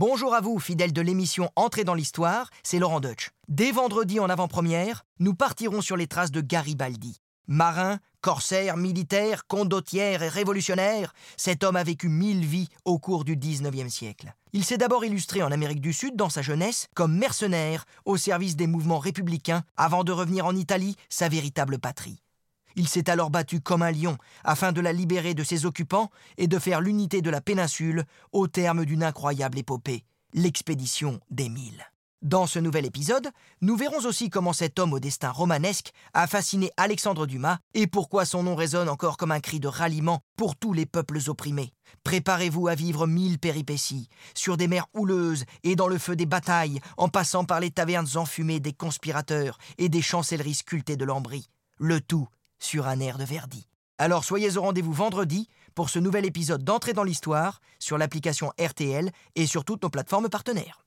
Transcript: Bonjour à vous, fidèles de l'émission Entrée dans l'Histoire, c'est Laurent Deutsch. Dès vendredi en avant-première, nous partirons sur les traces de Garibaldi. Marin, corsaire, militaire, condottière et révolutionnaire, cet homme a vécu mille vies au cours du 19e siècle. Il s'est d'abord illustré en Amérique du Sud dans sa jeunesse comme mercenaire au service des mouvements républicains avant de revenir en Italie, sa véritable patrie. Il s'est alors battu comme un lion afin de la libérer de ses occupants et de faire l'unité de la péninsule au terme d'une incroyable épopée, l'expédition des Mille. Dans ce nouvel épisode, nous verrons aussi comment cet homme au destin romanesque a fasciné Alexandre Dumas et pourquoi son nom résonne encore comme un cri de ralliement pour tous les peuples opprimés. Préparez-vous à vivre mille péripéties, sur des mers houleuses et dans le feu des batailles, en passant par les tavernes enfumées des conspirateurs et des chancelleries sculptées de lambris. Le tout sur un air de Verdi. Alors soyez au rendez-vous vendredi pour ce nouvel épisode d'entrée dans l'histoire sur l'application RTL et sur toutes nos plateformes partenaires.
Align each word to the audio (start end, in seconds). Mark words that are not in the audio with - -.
Bonjour 0.00 0.32
à 0.32 0.40
vous, 0.40 0.58
fidèles 0.58 0.94
de 0.94 1.02
l'émission 1.02 1.50
Entrée 1.56 1.84
dans 1.84 1.92
l'Histoire, 1.92 2.48
c'est 2.62 2.78
Laurent 2.78 3.00
Deutsch. 3.00 3.32
Dès 3.48 3.70
vendredi 3.70 4.18
en 4.18 4.30
avant-première, 4.30 5.04
nous 5.18 5.34
partirons 5.34 5.82
sur 5.82 5.98
les 5.98 6.06
traces 6.06 6.30
de 6.30 6.40
Garibaldi. 6.40 7.20
Marin, 7.48 7.98
corsaire, 8.22 8.78
militaire, 8.78 9.46
condottière 9.46 10.22
et 10.22 10.30
révolutionnaire, 10.30 11.12
cet 11.36 11.64
homme 11.64 11.76
a 11.76 11.84
vécu 11.84 12.08
mille 12.08 12.46
vies 12.46 12.70
au 12.86 12.98
cours 12.98 13.24
du 13.24 13.36
19e 13.36 13.90
siècle. 13.90 14.32
Il 14.54 14.64
s'est 14.64 14.78
d'abord 14.78 15.04
illustré 15.04 15.42
en 15.42 15.52
Amérique 15.52 15.82
du 15.82 15.92
Sud 15.92 16.16
dans 16.16 16.30
sa 16.30 16.40
jeunesse 16.40 16.86
comme 16.94 17.14
mercenaire 17.14 17.84
au 18.06 18.16
service 18.16 18.56
des 18.56 18.66
mouvements 18.66 19.00
républicains 19.00 19.64
avant 19.76 20.02
de 20.02 20.12
revenir 20.12 20.46
en 20.46 20.56
Italie, 20.56 20.96
sa 21.10 21.28
véritable 21.28 21.78
patrie. 21.78 22.22
Il 22.76 22.88
s'est 22.88 23.10
alors 23.10 23.30
battu 23.30 23.60
comme 23.60 23.82
un 23.82 23.92
lion 23.92 24.16
afin 24.44 24.72
de 24.72 24.80
la 24.80 24.92
libérer 24.92 25.34
de 25.34 25.44
ses 25.44 25.66
occupants 25.66 26.10
et 26.38 26.48
de 26.48 26.58
faire 26.58 26.80
l'unité 26.80 27.22
de 27.22 27.30
la 27.30 27.40
péninsule 27.40 28.04
au 28.32 28.46
terme 28.46 28.84
d'une 28.84 29.02
incroyable 29.02 29.58
épopée, 29.58 30.04
l'expédition 30.34 31.20
des 31.30 31.48
Mille. 31.48 31.84
Dans 32.22 32.46
ce 32.46 32.58
nouvel 32.58 32.84
épisode, 32.84 33.30
nous 33.62 33.76
verrons 33.76 34.04
aussi 34.04 34.28
comment 34.28 34.52
cet 34.52 34.78
homme 34.78 34.92
au 34.92 35.00
destin 35.00 35.30
romanesque 35.30 35.92
a 36.12 36.26
fasciné 36.26 36.70
Alexandre 36.76 37.26
Dumas 37.26 37.56
et 37.72 37.86
pourquoi 37.86 38.26
son 38.26 38.42
nom 38.42 38.54
résonne 38.54 38.90
encore 38.90 39.16
comme 39.16 39.32
un 39.32 39.40
cri 39.40 39.58
de 39.58 39.68
ralliement 39.68 40.20
pour 40.36 40.54
tous 40.54 40.74
les 40.74 40.84
peuples 40.84 41.18
opprimés. 41.28 41.72
Préparez-vous 42.04 42.68
à 42.68 42.74
vivre 42.74 43.06
mille 43.06 43.38
péripéties, 43.38 44.08
sur 44.34 44.58
des 44.58 44.68
mers 44.68 44.86
houleuses 44.92 45.46
et 45.62 45.76
dans 45.76 45.88
le 45.88 45.96
feu 45.96 46.14
des 46.14 46.26
batailles, 46.26 46.80
en 46.98 47.08
passant 47.08 47.46
par 47.46 47.58
les 47.58 47.70
tavernes 47.70 48.08
enfumées 48.16 48.60
des 48.60 48.74
conspirateurs 48.74 49.56
et 49.78 49.88
des 49.88 50.02
chancelleries 50.02 50.54
sculptées 50.54 50.98
de 50.98 51.06
lambris. 51.06 51.48
Le 51.78 52.02
tout 52.02 52.28
sur 52.60 52.86
un 52.86 53.00
air 53.00 53.18
de 53.18 53.24
Verdi. 53.24 53.66
Alors 53.98 54.24
soyez 54.24 54.56
au 54.56 54.62
rendez-vous 54.62 54.92
vendredi 54.92 55.48
pour 55.74 55.90
ce 55.90 55.98
nouvel 55.98 56.24
épisode 56.24 56.64
d'entrée 56.64 56.92
dans 56.92 57.04
l'histoire 57.04 57.60
sur 57.78 57.98
l'application 57.98 58.52
RTL 58.58 59.10
et 59.34 59.46
sur 59.46 59.64
toutes 59.64 59.82
nos 59.82 59.90
plateformes 59.90 60.28
partenaires. 60.28 60.84